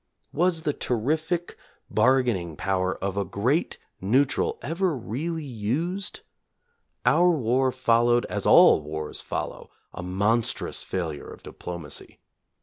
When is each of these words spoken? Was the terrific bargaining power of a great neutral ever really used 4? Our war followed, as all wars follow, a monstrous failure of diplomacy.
Was 0.33 0.63
the 0.63 0.73
terrific 0.73 1.59
bargaining 1.87 2.55
power 2.57 2.97
of 3.03 3.17
a 3.17 3.23
great 3.23 3.77
neutral 4.01 4.57
ever 4.63 4.97
really 4.97 5.43
used 5.45 6.21
4? 7.03 7.13
Our 7.13 7.29
war 7.29 7.71
followed, 7.71 8.25
as 8.25 8.47
all 8.47 8.81
wars 8.81 9.21
follow, 9.21 9.69
a 9.93 10.01
monstrous 10.01 10.81
failure 10.81 11.31
of 11.31 11.43
diplomacy. 11.43 12.19